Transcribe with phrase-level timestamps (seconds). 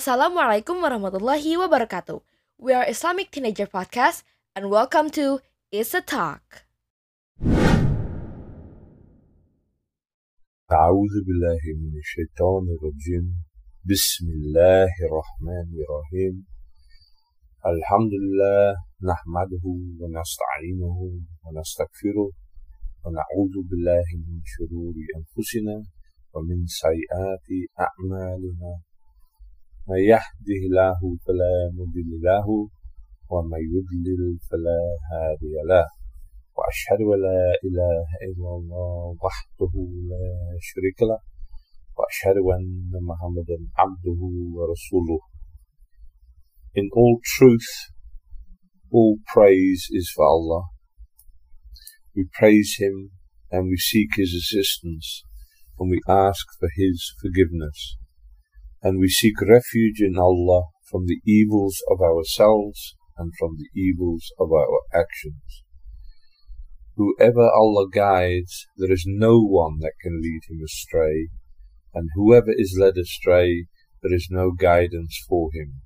[0.00, 2.24] Assalamualaikum warahmatullahi wabarakatuh.
[2.56, 4.24] We are Islamic Teenager Podcast
[4.56, 6.64] and welcome to It's a Talk.
[10.72, 13.26] أعوذ بالله من الشيطان الرجيم
[13.84, 16.34] بسم الله الرحمن الرحيم
[17.66, 18.64] الحمد لله
[19.04, 19.64] نحمده
[20.00, 20.98] ونستعينه
[21.44, 22.28] ونستغفره
[23.04, 25.76] ونعوذ بالله من شرور أنفسنا
[26.32, 27.48] ومن سيئات
[27.86, 28.72] أعمالنا
[29.90, 32.46] من يهده الله فلا مضل له
[33.32, 35.86] ومن يضلل فلا هادي له
[36.56, 39.72] وأشهد أن لا إله إلا الله وحده
[40.12, 40.26] لا
[40.60, 41.18] شريك له
[41.96, 44.20] وأشهد أن محمدا عبده
[44.56, 45.20] ورسوله
[46.76, 47.70] In all truth,
[48.92, 50.62] all praise is for Allah.
[52.14, 53.10] We praise Him
[53.50, 55.24] and we seek His assistance
[55.80, 57.99] and we ask for His forgiveness.
[58.82, 64.32] And we seek refuge in Allah from the evils of ourselves and from the evils
[64.38, 65.64] of our actions.
[66.96, 71.28] Whoever Allah guides, there is no one that can lead him astray,
[71.94, 73.66] and whoever is led astray,
[74.02, 75.82] there is no guidance for him.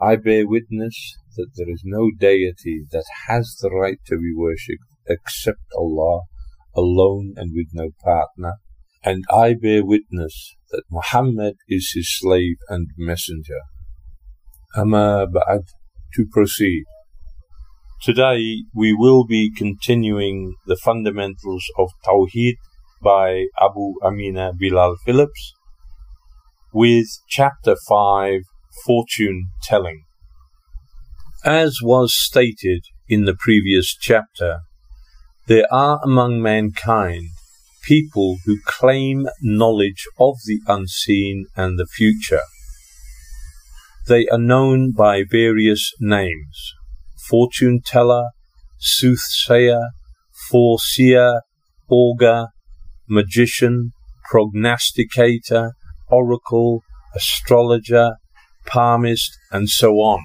[0.00, 4.84] I bear witness that there is no deity that has the right to be worshipped
[5.06, 6.22] except Allah,
[6.74, 8.54] alone and with no partner,
[9.02, 13.60] and I bear witness that Muhammad is his slave and messenger.
[14.76, 15.64] Amma ba'ad,
[16.14, 16.84] to proceed.
[18.02, 22.56] Today we will be continuing the fundamentals of Tawheed
[23.02, 25.52] by Abu Amina Bilal Philips
[26.72, 28.40] with chapter 5
[28.84, 30.04] Fortune Telling.
[31.44, 34.60] As was stated in the previous chapter,
[35.46, 37.28] there are among mankind
[37.82, 42.42] people who claim knowledge of the unseen and the future.
[44.06, 46.74] They are known by various names
[47.28, 48.30] fortune teller,
[48.78, 49.90] soothsayer,
[50.50, 51.42] foreseer,
[51.88, 52.48] augur,
[53.08, 53.92] magician,
[54.28, 55.72] prognosticator,
[56.08, 56.82] oracle,
[57.14, 58.16] astrologer,
[58.66, 60.20] palmist, and so on.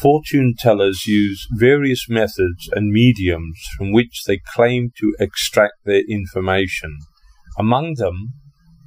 [0.00, 6.96] Fortune tellers use various methods and mediums from which they claim to extract their information.
[7.58, 8.34] Among them,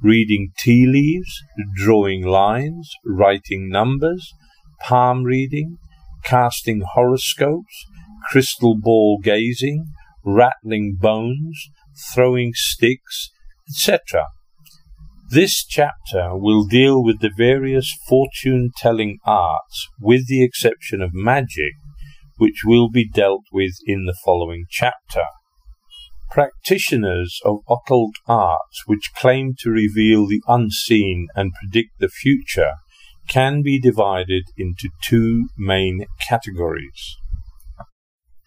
[0.02, 1.42] reading tea leaves,
[1.76, 4.32] drawing lines, writing numbers,
[4.80, 5.76] palm reading,
[6.24, 7.84] casting horoscopes,
[8.30, 9.84] crystal ball gazing,
[10.24, 11.68] rattling bones,
[12.14, 13.30] throwing sticks,
[13.68, 14.24] etc.
[15.32, 21.72] This chapter will deal with the various fortune telling arts, with the exception of magic,
[22.36, 25.22] which will be dealt with in the following chapter.
[26.30, 32.72] Practitioners of occult arts which claim to reveal the unseen and predict the future
[33.26, 37.16] can be divided into two main categories.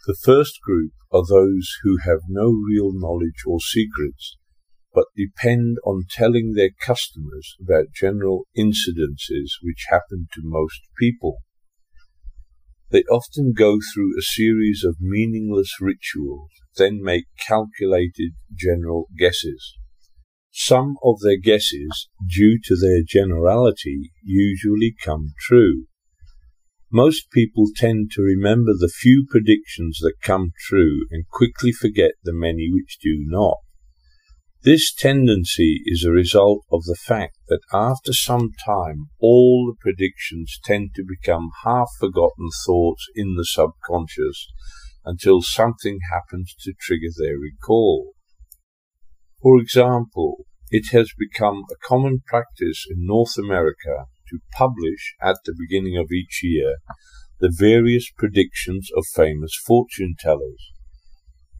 [0.05, 4.37] The first group are those who have no real knowledge or secrets,
[4.95, 11.39] but depend on telling their customers about general incidences which happen to most people.
[12.91, 19.73] They often go through a series of meaningless rituals, then make calculated general guesses.
[20.51, 25.87] Some of their guesses, due to their generality, usually come true.
[26.89, 32.31] Most people tend to remember the few predictions that come true and quickly forget the
[32.31, 33.57] many which do not.
[34.65, 40.57] This tendency is a result of the fact that after some time all the predictions
[40.63, 44.47] tend to become half forgotten thoughts in the subconscious
[45.05, 48.13] until something happens to trigger their recall.
[49.39, 55.53] For example, it has become a common practice in North America to publish at the
[55.55, 56.77] beginning of each year
[57.39, 60.71] the various predictions of famous fortune tellers.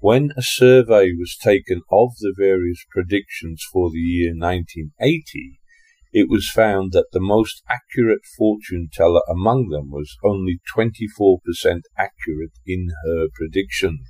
[0.08, 5.60] When a survey was taken of the various predictions for the year 1980,
[6.14, 11.40] it was found that the most accurate fortune teller among them was only 24%
[11.98, 14.08] accurate in her predictions.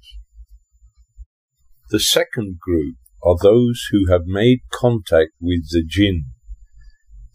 [1.90, 6.26] The second group are those who have made contact with the jinn.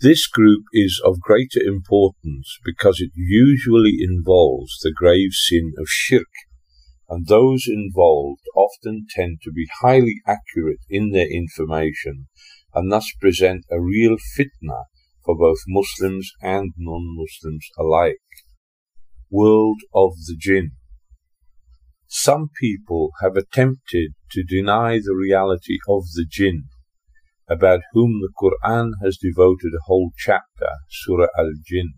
[0.02, 6.28] This group is of greater importance because it usually involves the grave sin of shirk,
[7.10, 12.28] and those involved often tend to be highly accurate in their information
[12.72, 14.84] and thus present a real fitna
[15.24, 18.16] for both Muslims and non-Muslims alike.
[19.28, 20.72] World of the Jinn
[22.06, 26.64] Some people have attempted to deny the reality of the jinn
[27.48, 31.94] about whom the Quran has devoted a whole chapter, Surah Al-Jinn.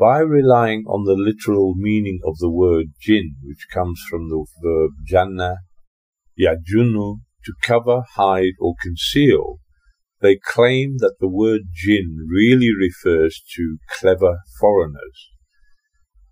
[0.00, 4.92] By relying on the literal meaning of the word jinn, which comes from the verb
[5.06, 5.56] janna,
[6.40, 9.58] yajunu, to cover, hide, or conceal,
[10.22, 15.28] they claim that the word jinn really refers to clever foreigners.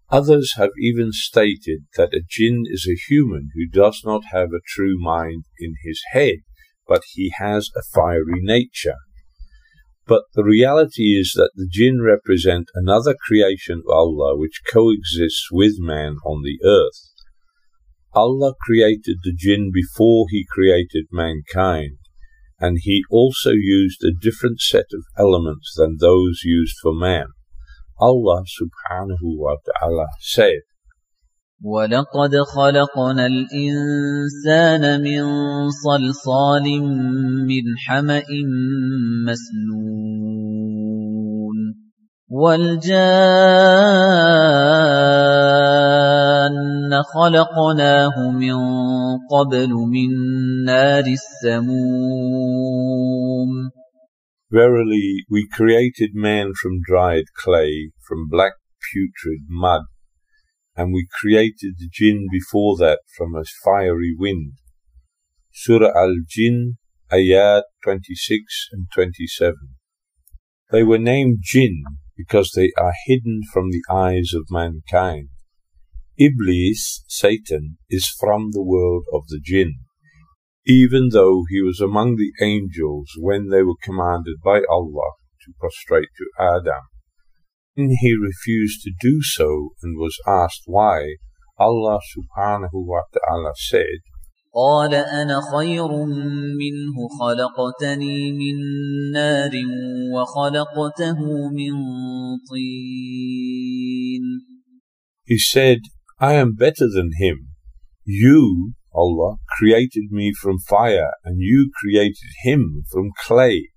[0.08, 4.64] Others have even stated that a jinn is a human who does not have a
[4.66, 6.36] true mind in his head,
[6.86, 8.96] but he has a fiery nature.
[10.08, 15.74] But the reality is that the jinn represent another creation of Allah which coexists with
[15.78, 17.12] man on the earth.
[18.14, 21.98] Allah created the jinn before he created mankind,
[22.58, 27.26] and he also used a different set of elements than those used for man.
[28.00, 30.60] Allah subhanahu wa ta'ala said,
[31.64, 35.22] وَلَقَدْ خَلَقْنَا الْإِنسَانَ مِنْ
[35.70, 36.66] صَلْصَالٍ
[37.50, 38.28] مِنْ حَمَإٍ
[39.26, 40.78] مَسْنُونٍ
[42.30, 42.98] وَالْجَانَّ
[47.02, 48.56] خَلَقْنَاهُ مِنْ
[49.30, 50.10] قَبْلُ مِنْ
[50.64, 52.68] نَارِ السَّمُومِ
[54.50, 59.82] Verily, we created man from dried clay, from black putrid mud,
[60.78, 64.52] and we created the jinn before that from a fiery wind.
[65.50, 66.78] Surah Al-Jinn,
[67.10, 69.54] ayat 26 and 27.
[70.70, 71.82] They were named jinn
[72.16, 75.30] because they are hidden from the eyes of mankind.
[76.16, 79.80] Iblis, Satan, is from the world of the jinn
[80.68, 86.10] even though he was among the angels when they were commanded by Allah to prostrate
[86.18, 86.82] to Adam.
[87.77, 91.15] When he refused to do so and was asked why,
[91.57, 94.01] Allah subhanahu wa ta'ala said,
[94.55, 95.87] قال أنا خير
[96.61, 98.55] منه خلقتني من
[99.11, 99.51] نار
[100.13, 101.19] وخلقته
[101.49, 101.73] من
[102.49, 104.23] طين
[105.25, 105.79] He said,
[106.19, 107.47] I am better than him.
[108.05, 113.69] You Allah created me from fire and you created him from clay.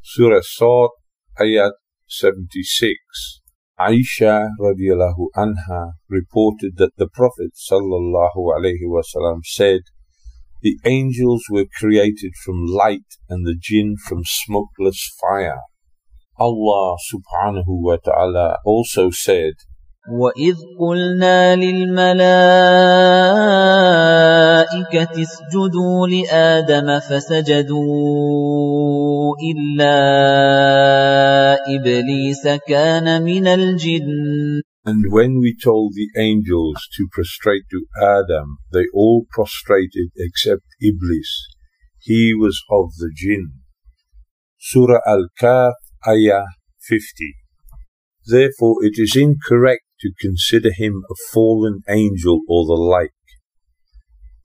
[0.00, 0.90] Surah Sad,
[1.38, 1.72] Ayat
[2.13, 3.41] 76.
[3.79, 9.81] Aisha radiallahu anha reported that the Prophet sallallahu alaihi wasallam said,
[10.61, 15.61] The angels were created from light and the jinn from smokeless fire.
[16.39, 19.53] Allah subhanahu wa ta'ala also said,
[20.03, 22.25] وَإِذْ قُلْنَا لِلْمَلَائِكَةِ
[25.21, 27.73] اسْجُدُوا لِآدَمَ فَسَجَدُوا
[29.39, 29.99] إِلَّا
[31.75, 38.83] إِبْلِيسَ كَانَ مِنَ الْجِنِّ And when we told the angels to prostrate to Adam, they
[38.93, 41.47] all prostrated except Iblis.
[42.01, 43.53] He was of the jinn.
[44.57, 45.75] Surah Al-Kahf,
[46.05, 46.47] Ayah
[46.81, 47.35] 50.
[48.25, 53.11] Therefore, it is incorrect to consider him a fallen angel or the like.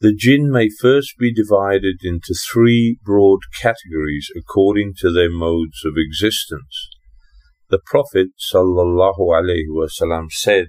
[0.01, 5.95] The jinn may first be divided into three broad categories according to their modes of
[5.97, 6.89] existence.
[7.69, 10.67] The Prophet ﷺ said,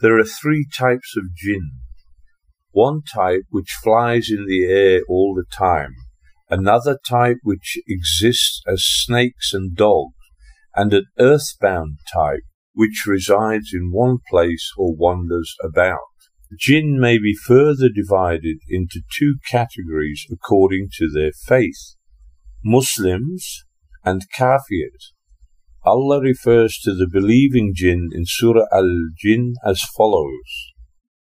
[0.00, 1.72] There are three types of jinn.
[2.70, 5.94] One type which flies in the air all the time,
[6.48, 10.14] another type which exists as snakes and dogs,
[10.76, 12.42] and an earthbound type
[12.73, 15.99] which resides in one place or wanders about.
[16.57, 21.95] Jinn may be further divided into two categories according to their faith
[22.63, 23.65] Muslims
[24.03, 25.13] and Kafirs.
[25.85, 30.73] Allah refers to the believing jinn in Surah Al Jinn as follows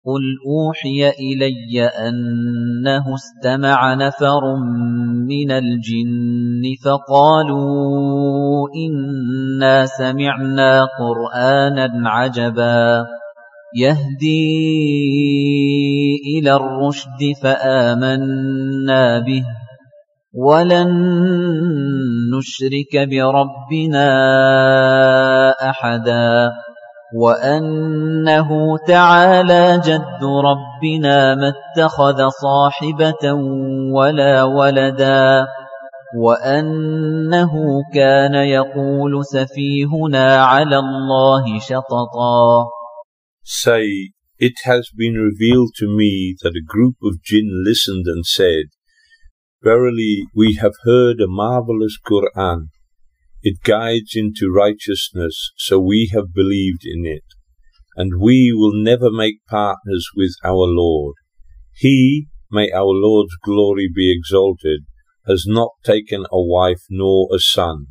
[0.06, 4.40] قل أوحي إلي أنه استمع نفر
[5.26, 8.19] من الجن فقالوا
[8.75, 13.05] إنا سمعنا قرآنا عجبا
[13.75, 14.51] يهدي
[16.37, 19.43] إلى الرشد فآمنا به
[20.33, 20.89] ولن
[22.37, 24.09] نشرك بربنا
[25.69, 26.51] أحدا
[27.15, 33.33] وأنه تعالى جد ربنا ما اتخذ صاحبة
[33.93, 35.47] ولا ولدا
[36.16, 37.52] وأنه
[37.94, 42.66] كان يقول سفيهنا على الله شططا
[43.42, 48.64] Say, it has been revealed to me that a group of jinn listened and said,
[49.62, 52.68] Verily, we have heard a marvelous Quran
[53.42, 57.24] It guides into righteousness, so we have believed in it,
[57.96, 61.14] and we will never make partners with our Lord.
[61.72, 64.86] He, may our Lord's glory be exalted,
[65.26, 67.86] has not taken a wife nor a son.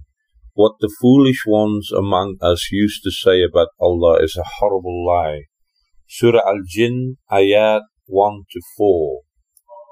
[0.54, 5.44] What the foolish ones among us used to say about Allah is a horrible lie.
[6.08, 9.22] Surah Al-Jinn, ayat 1 to 4.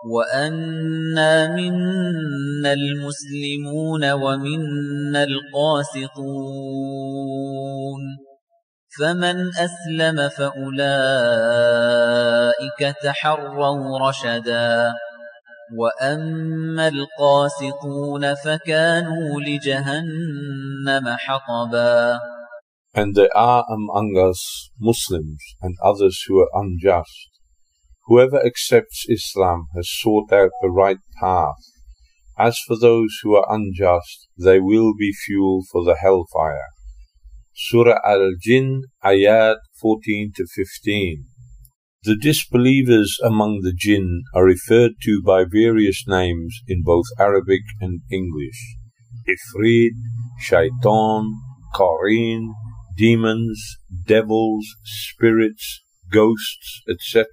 [0.03, 6.43] وَأَنَّا مِنَّا الْمُسْلِمُونَ وَمِنَّا الْقَاسِطُونَ
[8.99, 10.81] فَمَنْ أَسْلَمَ فَأُولَئِكَ
[13.03, 14.93] تَحَرَّوْا رَشَدًا
[15.73, 22.19] وَأَمَّا الْقَاسِطُونَ فَكَانُوا لِجَهَنَّمَ حَطَبًا
[22.93, 27.29] And there are among us Muslims and others who are unjust.
[28.05, 31.63] Whoever accepts Islam has sought out the right path.
[32.37, 36.67] As for those who are unjust, they will be fuel for the hellfire.
[37.55, 41.25] Surah Al-Jinn, ayat 14 to 15.
[42.04, 48.02] The disbelievers among the jinn are referred to by various names in both Arabic and
[48.10, 48.76] English.
[49.26, 49.90] Ifrit,
[50.38, 51.34] Shaitan,
[51.74, 52.52] Qareen,
[52.96, 53.60] demons,
[54.06, 57.26] devils, spirits, ghosts, etc.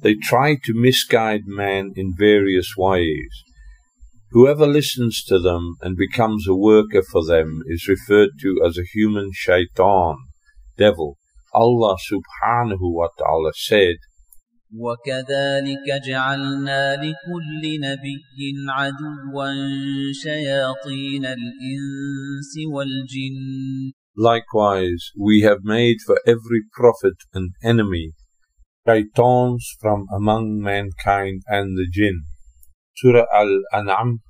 [0.00, 3.28] They try to misguide man in various ways.
[4.30, 8.88] Whoever listens to them and becomes a worker for them is referred to as a
[8.94, 10.16] human shaitan,
[10.78, 11.18] devil.
[11.53, 13.97] Allah subhanahu wa ta'ala said,
[14.73, 19.49] وكذلك جعلنا لكل نبي عدوا
[20.13, 28.13] شياطين الإنس والجن Likewise, we have made for every prophet an enemy,
[28.87, 32.21] shaitans from among mankind and the jinn.
[32.95, 34.21] Surah Al-An'am,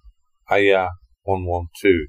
[0.49, 0.87] Ayah
[1.23, 2.07] 112.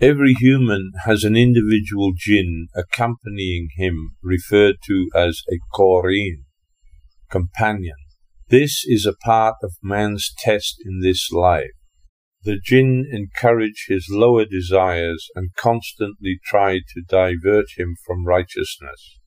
[0.00, 6.44] Every human has an individual jinn accompanying him, referred to as a Qareen,
[7.30, 7.96] companion.
[8.48, 11.72] This is a part of man's test in this life.
[12.44, 19.18] The jinn encourage his lower desires and constantly try to divert him from righteousness.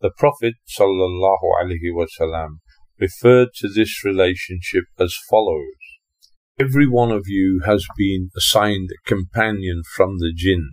[0.00, 2.48] The Prophet ﷺ
[3.00, 5.75] referred to this relationship as follows.
[6.58, 10.70] Every one of you has been assigned a companion from the jinn.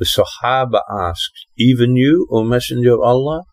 [0.00, 3.44] The Sahaba asked, Even you, O Messenger of Allah?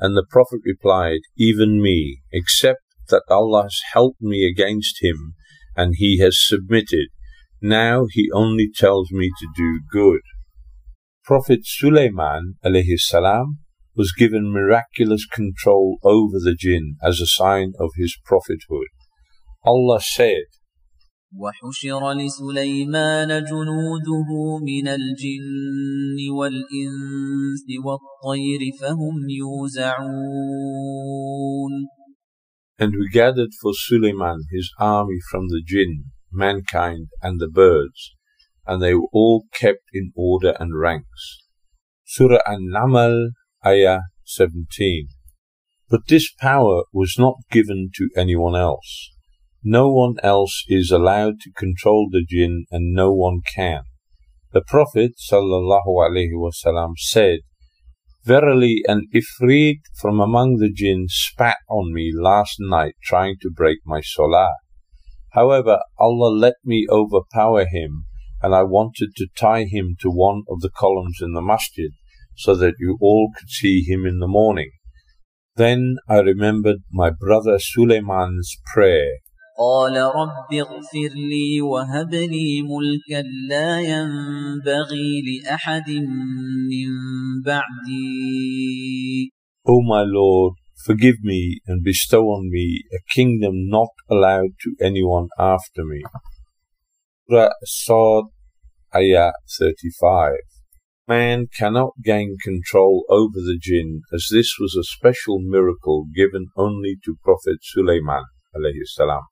[0.00, 5.34] And the Prophet replied, Even me, except that Allah has helped me against him
[5.76, 7.06] and he has submitted.
[7.62, 10.22] Now he only tells me to do good.
[11.24, 12.54] Prophet Sulaiman
[12.96, 13.60] salam
[13.94, 18.88] was given miraculous control over the jinn as a sign of his prophethood.
[19.64, 20.46] Allah said,
[21.32, 30.50] وحشر لسليمان جنوده من الجن والإنس والطير فهم يوزعون
[32.78, 38.14] And we gathered for Suleiman his army from the jinn, mankind, and the birds,
[38.66, 41.42] and they were all kept in order and ranks.
[42.04, 43.32] Surah An-Namal,
[43.64, 45.08] Ayah 17.
[45.90, 49.10] But this power was not given to anyone else.
[49.62, 53.82] No one else is allowed to control the jinn and no one can.
[54.52, 57.40] The Prophet ﷺ said,
[58.24, 63.78] Verily, an ifrit from among the jinn spat on me last night trying to break
[63.84, 64.56] my salah.
[65.32, 68.04] However, Allah let me overpower him,
[68.42, 71.92] and I wanted to tie him to one of the columns in the masjid,
[72.36, 74.70] so that you all could see him in the morning.
[75.56, 79.18] Then I remembered my brother Suleiman's prayer.
[79.59, 85.89] قال رب اغفر لي وهب لي ملكا لا ينبغي لأحد
[86.71, 86.89] من
[87.45, 89.29] بعدي
[89.67, 90.53] O my Lord,
[90.85, 96.01] forgive me and bestow on me a kingdom not allowed to anyone after me.
[97.27, 98.25] Surah Sad,
[98.93, 100.33] Ayah 35.
[101.07, 106.97] Man cannot gain control over the jinn as this was a special miracle given only
[107.05, 108.25] to Prophet Sulaiman
[108.55, 109.23] alayhi salam.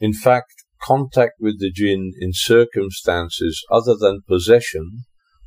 [0.00, 5.04] In fact, contact with the jinn in circumstances other than possession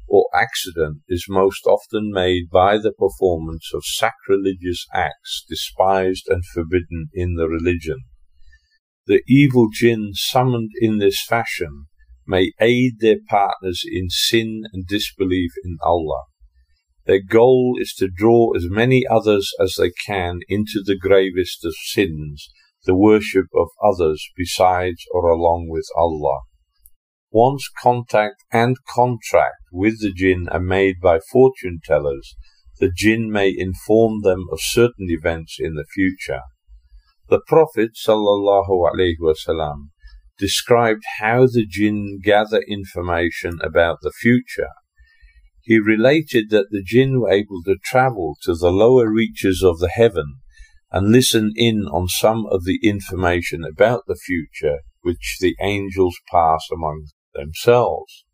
[0.07, 7.09] or accident is most often made by the performance of sacrilegious acts despised and forbidden
[7.13, 7.99] in the religion.
[9.05, 11.87] The evil jinn summoned in this fashion
[12.25, 16.23] may aid their partners in sin and disbelief in Allah.
[17.05, 21.73] Their goal is to draw as many others as they can into the gravest of
[21.75, 22.49] sins
[22.87, 26.39] the worship of others besides or along with Allah.
[27.29, 32.35] Once contact and contract with the jinn are made by fortune tellers,
[32.79, 36.41] the jinn may inform them of certain events in the future.
[37.29, 39.89] The Prophet ﷺ
[40.39, 44.69] described how the jinn gather information about the future.
[45.61, 49.89] He related that the jinn were able to travel to the lower reaches of the
[49.89, 50.37] heaven
[50.91, 56.67] and listen in on some of the information about the future which the angels pass
[56.71, 58.25] among themselves.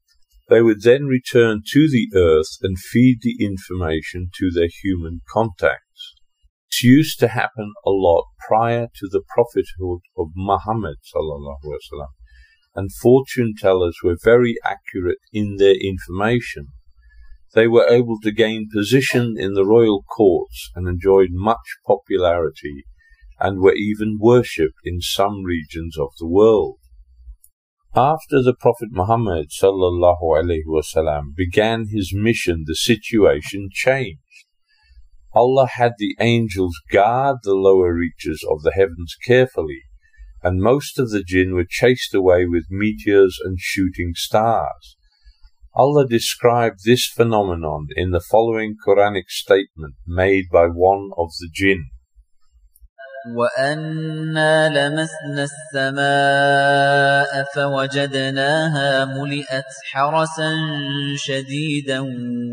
[0.49, 6.13] They would then return to the earth and feed the information to their human contacts.
[6.69, 10.97] This used to happen a lot prior to the prophethood of Muhammad
[12.75, 16.67] and fortune tellers were very accurate in their information.
[17.53, 22.85] They were able to gain position in the royal courts and enjoyed much popularity
[23.39, 26.79] and were even worshipped in some regions of the world.
[27.95, 34.47] After the Prophet Muhammad wasallam began his mission, the situation changed.
[35.35, 39.83] Allah had the angels guard the lower reaches of the heavens carefully,
[40.41, 44.97] and most of the jinn were chased away with meteors and shooting stars.
[45.74, 51.90] Allah described this phenomenon in the following Quranic statement made by one of the jinn.
[53.36, 60.52] وَأَنَّا لَمَسْنَا السَّمَاءَ فَوَجَدْنَاهَا مُلِئَتْ حَرَسًا
[61.16, 62.00] شَدِيدًا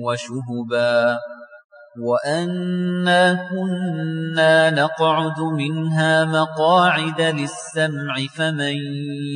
[0.05, 1.19] وَشُهُبًا
[1.97, 8.75] وَأَنَّا كُنَّا نَقْعُدُ مِنْهَا مَقَاعِدَ لِلسَّمْعِ فَمَن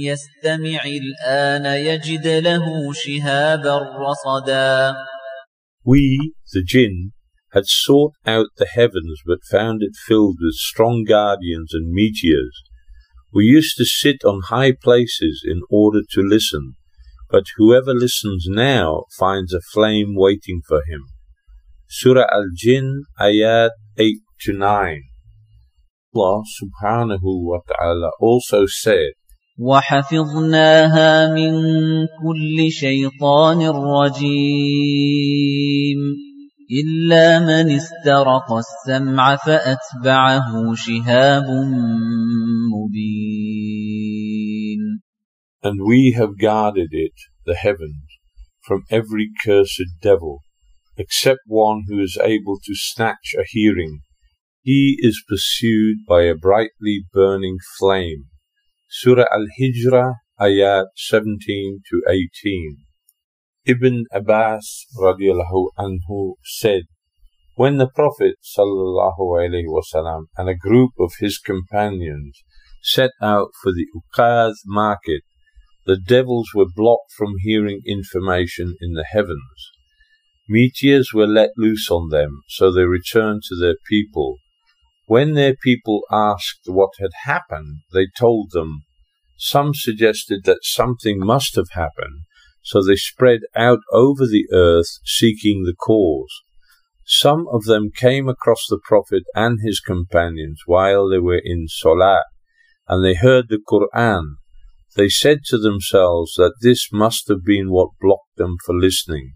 [0.03, 4.95] يَسْتَمِعِ الْآنَ يَجِدْ لَهُ شِهَابًا رَّصَدًا
[5.85, 7.11] We, the jinn,
[7.53, 12.61] had sought out the heavens but found it filled with strong guardians and meteors.
[13.33, 16.75] We used to sit on high places in order to listen,
[17.29, 21.05] but whoever listens now finds a flame waiting for him.
[21.87, 25.03] Surah Al-Jinn, Ayat 8 to 9.
[26.15, 29.13] Allah subhanahu wa ta'ala also said,
[29.59, 31.51] وَحَفِظْنَاهَا مِن
[32.07, 34.19] كُلِّ شَيْطَانٍ رَّجِيمٍ
[36.71, 41.43] إِلَّا مَنِ اسْتَرَقَ السَّمْعَ فَأَتْبَعَهُ شِهَابٌ
[42.71, 44.79] مُّبِينٌ
[45.63, 47.13] And we have guarded it,
[47.45, 48.05] the heavens,
[48.61, 50.39] from every cursed devil,
[50.96, 54.00] except one who is able to snatch a hearing.
[54.62, 58.24] He is pursued by a brightly burning flame.
[58.88, 62.76] Surah Al-Hijr, ayat 17 to 18.
[63.66, 66.82] Ibn Abbas radiallahu anhu said,
[67.54, 72.42] When the Prophet wasallam and a group of his companions
[72.82, 75.22] set out for the Uqaz market,
[75.86, 79.72] the devils were blocked from hearing information in the heavens.
[80.48, 84.38] Meteors were let loose on them, so they returned to their people.
[85.06, 88.84] When their people asked what had happened, they told them.
[89.36, 92.24] Some suggested that something must have happened,
[92.62, 96.42] so they spread out over the earth seeking the cause.
[97.06, 102.24] Some of them came across the Prophet and his companions while they were in Salah,
[102.88, 104.36] and they heard the Quran.
[104.96, 109.32] They said to themselves that this must have been what blocked them for listening.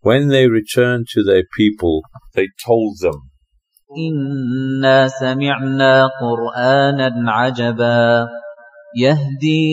[0.00, 2.02] When they returned to their people,
[2.34, 3.30] they told them,
[3.94, 8.26] إِنَّا سَمِعْنَا قُرْآنًا عَجَبًا
[8.96, 9.66] يَهْدِي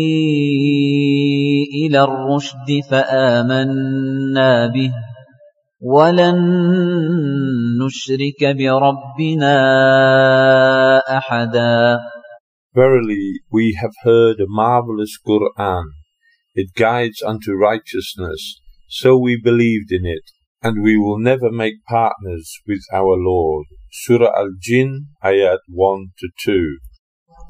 [1.81, 4.91] إِلَى الرُّشْدِ فَآمَنَّا بِهِ
[5.81, 6.37] وَلَن
[7.81, 9.57] نُّشْرِكَ بِرَبِّنَا
[11.17, 11.99] أَحَدًا
[12.73, 15.83] Verily, we have heard a marvelous Quran.
[16.55, 20.30] It guides unto righteousness, so we believed in it,
[20.62, 23.66] and we will never make partners with our Lord.
[23.90, 26.78] Surah Al-Jinn, ayat 1 to 2.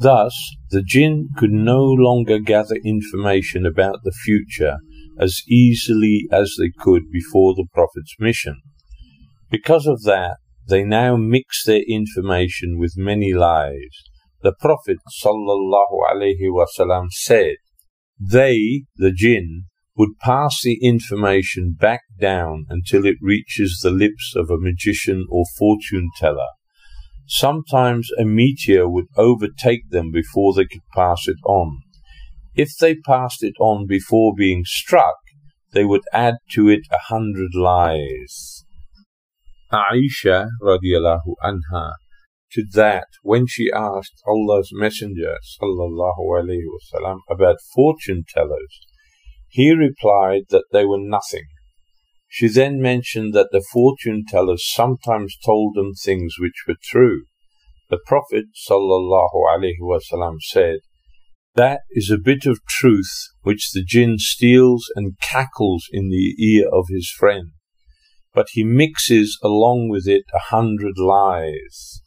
[0.01, 0.35] Thus,
[0.70, 4.79] the jinn could no longer gather information about the future
[5.18, 8.61] as easily as they could before the Prophet's mission.
[9.51, 10.37] Because of that,
[10.68, 14.03] they now mix their information with many lies.
[14.42, 17.57] The Prophet ﷺ said,
[18.20, 19.64] They, the jinn,
[19.96, 25.44] would pass the information back down until it reaches the lips of a magician or
[25.59, 26.48] fortune teller.
[27.26, 31.80] Sometimes a meteor would overtake them before they could pass it on.
[32.54, 35.16] If they passed it on before being struck,
[35.72, 38.64] they would add to it a hundred lies.
[39.72, 41.94] Aisha radiallahu anha
[42.52, 48.86] to that when she asked Allah's Messenger sallallahu alaihi wasallam about fortune tellers,
[49.57, 51.47] he replied that they were nothing.
[52.29, 57.23] She then mentioned that the fortune tellers sometimes told them things which were true.
[57.88, 60.81] The Prophet ﷺ said,
[61.55, 66.69] That is a bit of truth which the jinn steals and cackles in the ear
[66.71, 67.53] of his friend,
[68.35, 72.03] but he mixes along with it a hundred lies.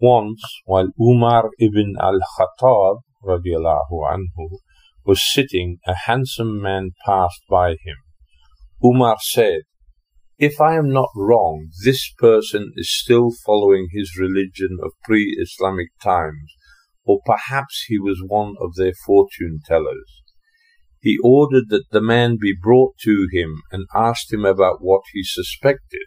[0.00, 4.58] Once, while Umar ibn al-Khattab anhu,
[5.04, 7.96] was sitting, a handsome man passed by him.
[8.84, 9.62] Umar said,
[10.38, 15.90] if I am not wrong, this person is still following his religion of pre Islamic
[16.02, 16.52] times,
[17.04, 20.22] or perhaps he was one of their fortune tellers.
[21.00, 25.22] He ordered that the man be brought to him and asked him about what he
[25.22, 26.06] suspected.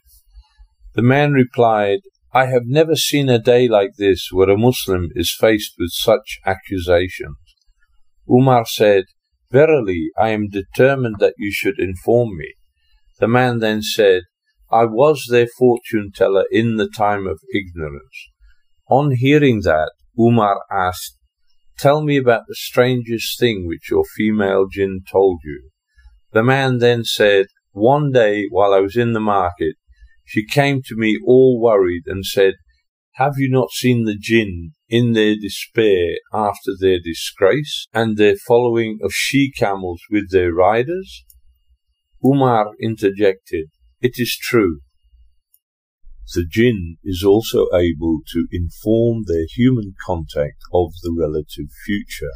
[0.95, 1.99] The man replied,
[2.33, 6.39] I have never seen a day like this where a Muslim is faced with such
[6.45, 7.37] accusations.
[8.29, 9.05] Umar said,
[9.51, 12.53] Verily, I am determined that you should inform me.
[13.19, 14.23] The man then said,
[14.71, 18.29] I was their fortune teller in the time of ignorance.
[18.89, 21.17] On hearing that, Umar asked,
[21.77, 25.69] Tell me about the strangest thing which your female jinn told you.
[26.31, 29.75] The man then said, One day while I was in the market,
[30.23, 32.55] she came to me all worried and said,
[33.13, 38.99] Have you not seen the jinn in their despair after their disgrace and their following
[39.01, 41.25] of she camels with their riders?
[42.23, 43.67] Umar interjected,
[44.01, 44.81] It is true.
[46.33, 52.33] The jinn is also able to inform their human contact of the relative future.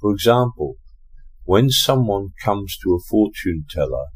[0.00, 0.76] For example,
[1.44, 4.06] when someone comes to a fortune teller,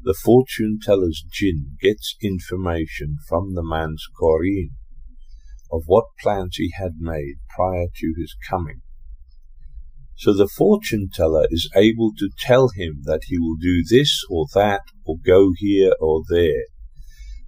[0.00, 4.70] the fortune teller's jinn gets information from the man's Qareen
[5.72, 8.82] of what plans he had made prior to his coming.
[10.16, 14.46] So the fortune teller is able to tell him that he will do this or
[14.54, 16.64] that or go here or there.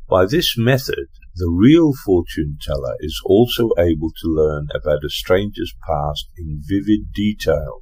[0.09, 1.07] By this method,
[1.37, 7.13] the real fortune teller is also able to learn about a stranger's past in vivid
[7.13, 7.81] detail.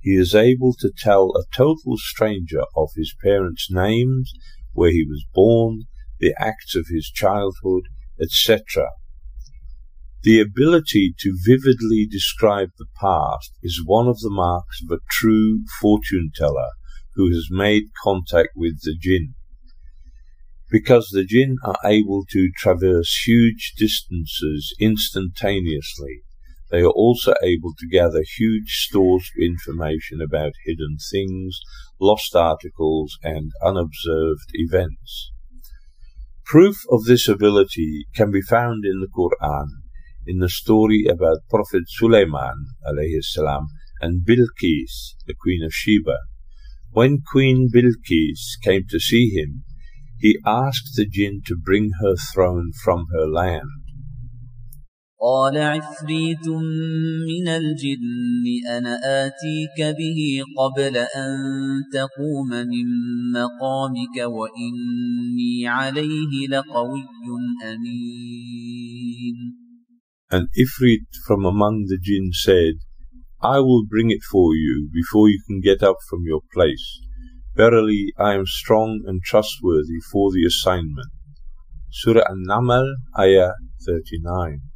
[0.00, 4.32] He is able to tell a total stranger of his parents' names,
[4.72, 5.82] where he was born,
[6.18, 7.84] the acts of his childhood,
[8.20, 8.88] etc.
[10.22, 15.60] The ability to vividly describe the past is one of the marks of a true
[15.80, 16.70] fortune teller
[17.14, 19.34] who has made contact with the jinn.
[20.70, 26.22] Because the jinn are able to traverse huge distances instantaneously,
[26.70, 31.58] they are also able to gather huge stores of information about hidden things,
[31.98, 35.32] lost articles, and unobserved events.
[36.50, 39.68] Proof of this ability can be found in the Quran
[40.26, 42.66] in the story about Prophet Sulaiman
[44.00, 46.16] and Bilqis, the Queen of Sheba.
[46.90, 49.62] When Queen Bilqis came to see him,
[50.18, 53.79] he asked the jinn to bring her throne from her land.
[55.22, 56.48] قال عفريت
[57.28, 58.44] من الجن
[58.76, 58.94] أنا
[59.26, 61.36] آتيك به قبل أن
[61.92, 62.86] تقوم من
[63.32, 67.04] مقامك وإني عليه لقوي
[67.64, 69.36] أمين
[70.32, 72.74] And Ifrit from among the jinn said,
[73.42, 77.00] I will bring it for you before you can get up from your place.
[77.56, 81.10] Verily, I am strong and trustworthy for the assignment.
[81.90, 82.86] Surah An-Naml,
[83.18, 83.54] Ayah
[83.84, 84.69] 39.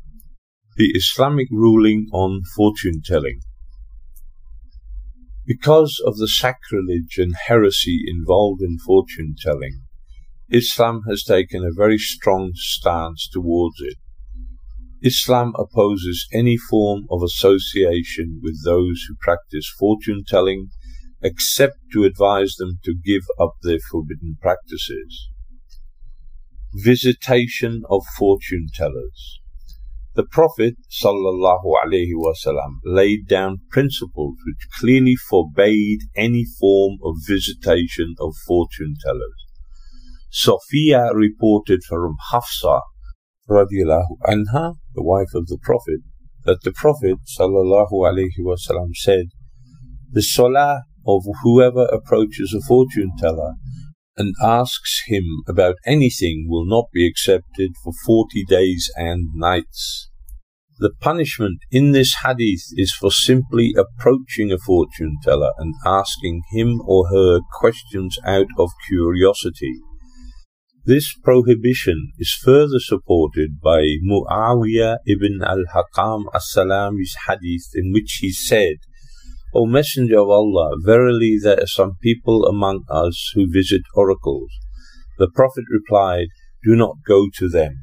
[0.77, 3.43] The Islamic ruling on fortune telling.
[5.47, 9.83] Because of the sacrilege and heresy involved in fortune telling,
[10.51, 13.99] Islam has taken a very strong stance towards it.
[15.01, 20.71] Islam opposes any form of association with those who practice fortune telling,
[21.23, 25.29] except to advise them to give up their forbidden practices.
[26.73, 29.41] Visitation of fortune tellers.
[30.17, 38.95] The Prophet wasallam laid down principles which clearly forbade any form of visitation of fortune
[39.05, 39.41] tellers.
[40.33, 42.81] Safiyyah reported from Hafsa
[43.51, 46.01] radiallahu anha, the wife of the Prophet,
[46.45, 49.27] that the Prophet wasallam said,
[50.13, 53.55] "The salah of whoever approaches a fortune teller
[54.17, 60.09] and asks him about anything will not be accepted for forty days and nights."
[60.79, 66.81] The punishment in this hadith is for simply approaching a fortune teller and asking him
[66.85, 69.81] or her questions out of curiosity
[70.87, 78.77] this prohibition is further supported by Muawiyah ibn al-Hakam as-Salami's hadith in which he said,
[79.57, 84.51] O Messenger of Allah, verily there are some people among us who visit oracles.
[85.17, 86.27] The Prophet replied,
[86.65, 87.77] Do not go to them.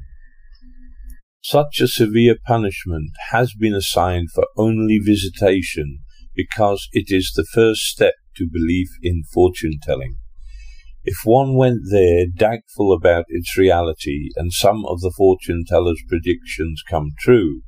[1.42, 6.00] Such a severe punishment has been assigned for only visitation
[6.36, 10.18] because it is the first step to belief in fortune telling.
[11.04, 16.82] If one went there doubtful about its reality and some of the fortune teller's predictions
[16.86, 17.62] come true,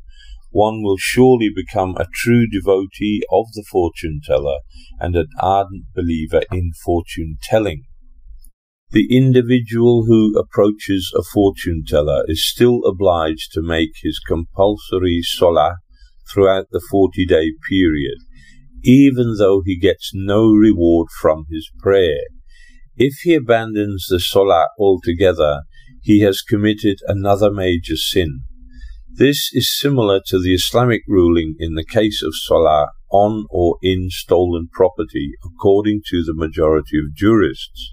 [0.55, 4.59] one will surely become a true devotee of the fortune teller
[5.01, 7.83] and an ardent believer in fortune telling.
[8.93, 15.79] The individual who approaches a fortune teller is still obliged to make his compulsory salah
[16.33, 18.19] throughout the 40 day period,
[18.85, 22.21] even though he gets no reward from his prayer.
[22.97, 25.63] If he abandons the salah altogether,
[26.01, 28.45] he has committed another major sin.
[29.17, 34.09] This is similar to the Islamic ruling in the case of salah on or in
[34.11, 37.91] stolen property, according to the majority of jurists.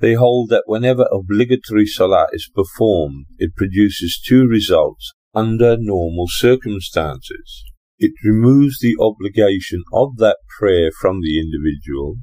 [0.00, 7.64] They hold that whenever obligatory salah is performed, it produces two results under normal circumstances.
[7.98, 12.16] It removes the obligation of that prayer from the individual,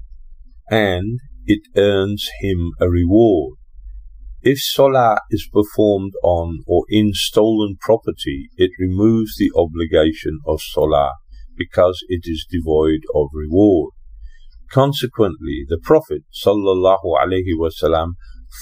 [0.72, 3.58] and it earns him a reward.
[4.48, 11.14] If salah is performed on or in stolen property, it removes the obligation of salah
[11.58, 13.94] because it is devoid of reward.
[14.72, 18.10] Consequently, the Prophet wasallam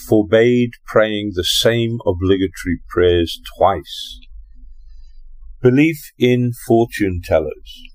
[0.08, 4.20] forbade praying the same obligatory prayers twice.
[5.62, 7.93] Belief in fortune tellers.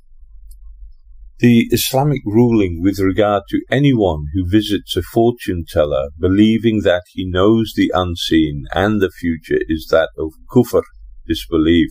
[1.40, 7.30] The Islamic ruling with regard to anyone who visits a fortune teller believing that he
[7.30, 10.82] knows the unseen and the future is that of kufr,
[11.28, 11.90] disbelief.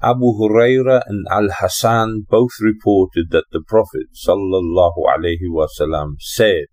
[0.00, 6.66] Abu Huraira and Al Hasan both reported that the Prophet wasallam said,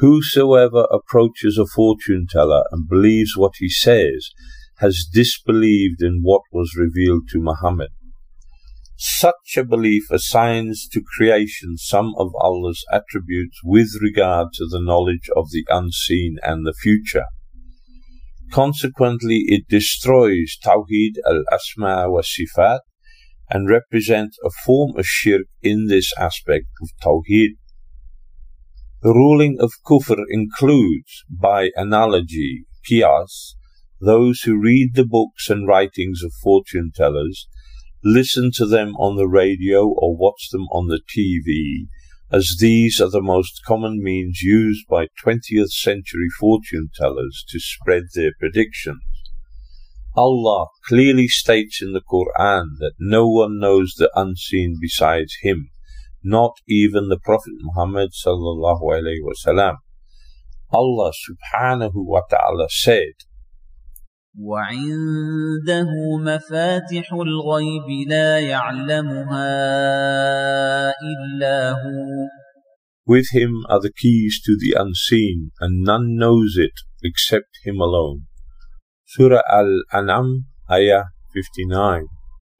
[0.00, 4.28] Whosoever approaches a fortune teller and believes what he says
[4.80, 7.88] has disbelieved in what was revealed to Muhammad.
[9.02, 15.30] Such a belief assigns to creation some of Allah's attributes with regard to the knowledge
[15.34, 17.24] of the unseen and the future.
[18.50, 22.80] Consequently, it destroys Tawheed al-Asma wa Sifat
[23.48, 27.56] and represents a form of shirk in this aspect of Tawheed.
[29.00, 33.54] The ruling of kufr includes, by analogy, qiyas,
[33.98, 37.48] those who read the books and writings of fortune tellers
[38.02, 41.86] listen to them on the radio or watch them on the TV,
[42.32, 48.04] as these are the most common means used by 20th century fortune tellers to spread
[48.14, 49.02] their predictions.
[50.16, 55.70] Allah clearly states in the Quran that no one knows the unseen besides Him,
[56.22, 59.76] not even the Prophet Muhammad sallallahu alaihi wasallam.
[60.72, 63.14] Allah subhanahu wa ta'ala said,
[64.39, 69.49] وعنده مفاتح الغيب لا يعلمها
[70.89, 72.27] إلا هو
[73.07, 76.73] With him are the keys to the unseen, and none knows it
[77.03, 78.25] except him alone.
[79.05, 82.07] Surah Al-An'am, Ayah 59.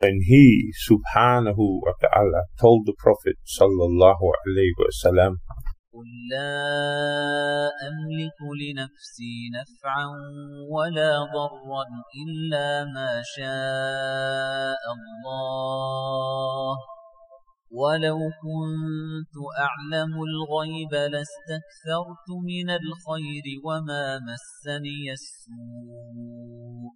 [0.02, 5.38] And he, subhanahu wa ta'ala, told the Prophet sallallahu alayhi wa sallam,
[5.93, 6.55] قل لا
[7.89, 10.07] أملك لنفسي نفعا
[10.71, 11.85] ولا ضرا
[12.23, 16.77] إلا ما شاء الله
[17.71, 19.35] ولو كنت
[19.67, 26.91] أعلم الغيب لاستكثرت من الخير وما مسني السوء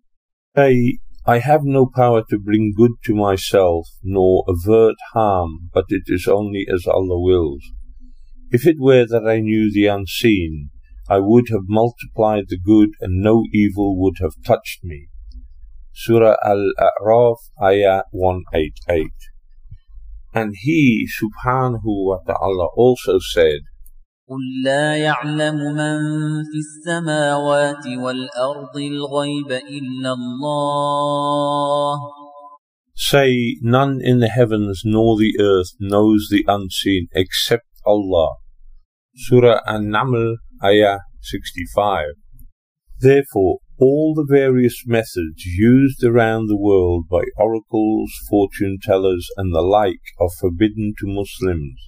[0.56, 6.04] Say, I have no power to bring good to myself, nor avert harm, but it
[6.06, 7.64] is only as Allah wills.
[8.53, 10.69] If it were that I knew the unseen,
[11.09, 15.07] I would have multiplied the good and no evil would have touched me.
[15.93, 19.07] Surah Al-A'raf, Ayah 188.
[20.33, 23.61] And he, subhanahu wa ta'ala, also said,
[24.29, 25.97] قل لا يعلم من
[26.45, 31.99] في السماوات والأرض الغيب إلا الله
[32.93, 38.35] Say, none in the heavens nor the earth knows the unseen except Allah.
[39.16, 42.06] Surah An-Naml, Ayah 65.
[42.98, 49.60] Therefore, all the various methods used around the world by oracles, fortune tellers, and the
[49.60, 51.80] like are forbidden to Muslims.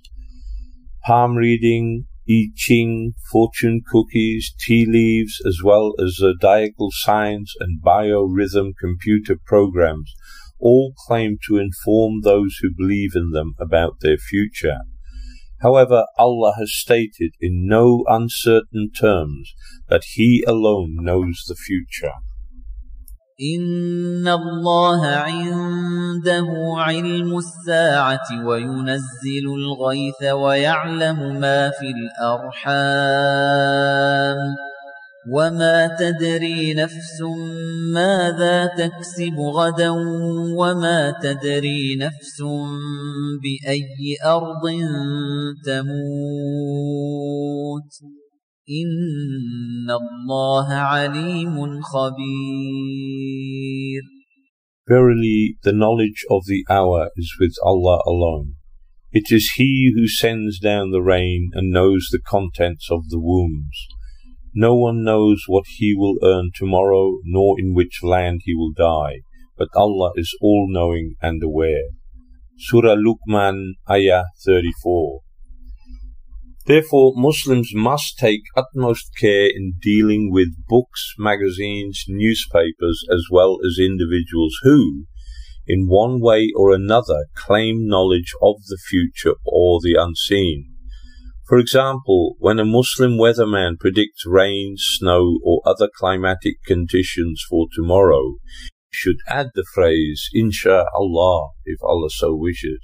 [1.04, 8.74] Palm reading, I Ching, fortune cookies, tea leaves, as well as zodiacal signs and biorhythm
[8.78, 10.14] computer programs
[10.60, 14.78] all claim to inform those who believe in them about their future.
[15.62, 19.53] However, Allah has stated in no uncertain terms
[19.89, 22.13] that He alone knows the future.
[23.41, 32.81] إِنَّ اللَّهَ عِندَهُ عِلْمُ السَّاعَةِ وَيُنَزِّلُ الْغَيْثَ وَيَعْلَمُ مَا فِي الْأَرْحَامِ
[35.26, 37.18] وَمَا تَدْرِي نَفْسٌ
[37.94, 39.90] مَاذَا تَكْسِبُ غَدًا
[40.60, 42.42] وَمَا تَدْرِي نَفْسٌ
[43.42, 44.64] بِأَيِّ أَرْضٍ
[45.66, 46.72] تَمُوتُ
[48.70, 52.96] إِنَّ اللَّهَ عَلِيمٌ خَبِيرٌ
[54.88, 58.54] Verily, the knowledge of the hour is with Allah alone.
[59.10, 63.88] It is He who sends down the rain and knows the contents of the wombs.
[64.58, 69.16] No one knows what he will earn tomorrow, nor in which land he will die,
[69.58, 71.88] but Allah is all knowing and aware.
[72.56, 75.20] Surah Luqman, Ayah 34.
[76.64, 83.78] Therefore, Muslims must take utmost care in dealing with books, magazines, newspapers, as well as
[83.78, 85.04] individuals who,
[85.66, 90.75] in one way or another, claim knowledge of the future or the unseen.
[91.46, 98.35] For example, when a Muslim weatherman predicts rain, snow, or other climatic conditions for tomorrow,
[98.90, 102.80] he should add the phrase, Insha'Allah, if Allah so wishes.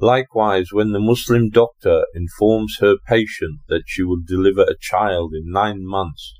[0.00, 5.52] Likewise, when the Muslim doctor informs her patient that she will deliver a child in
[5.52, 6.32] nine months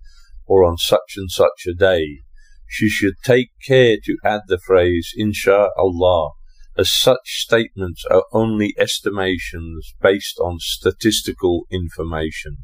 [0.47, 2.21] or on such and such a day,
[2.67, 6.31] she should take care to add the phrase, Insha'Allah,
[6.77, 12.59] as such statements are only estimations based on statistical information.